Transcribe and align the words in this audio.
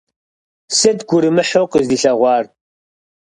Сыт 0.77 0.99
гурымыхьу 1.09 1.65
къыздилъэгъуар? 1.71 2.45